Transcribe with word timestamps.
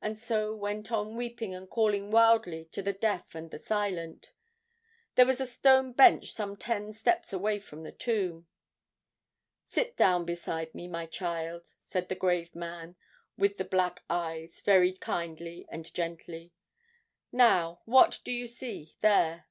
and 0.00 0.16
so 0.16 0.54
went 0.54 0.92
on 0.92 1.16
weeping 1.16 1.52
and 1.56 1.68
calling 1.68 2.12
wildly 2.12 2.68
on 2.78 2.84
the 2.84 2.92
deaf 2.92 3.34
and 3.34 3.50
the 3.50 3.58
silent. 3.58 4.30
There 5.16 5.26
was 5.26 5.40
a 5.40 5.44
stone 5.48 5.90
bench 5.92 6.30
some 6.32 6.56
ten 6.56 6.92
steps 6.92 7.32
away 7.32 7.58
from 7.58 7.82
the 7.82 7.90
tomb. 7.90 8.46
'Sit 9.64 9.96
down 9.96 10.24
beside 10.24 10.72
me, 10.72 10.86
my 10.86 11.06
child,' 11.06 11.72
said 11.80 12.08
the 12.08 12.14
grave 12.14 12.54
man 12.54 12.94
with 13.36 13.56
the 13.56 13.64
black 13.64 14.04
eyes, 14.08 14.62
very 14.62 14.92
kindly 14.92 15.66
and 15.68 15.92
gently. 15.92 16.52
'Now, 17.32 17.80
what 17.86 18.20
do 18.24 18.30
you 18.30 18.46
see 18.46 18.94
there?' 19.00 19.48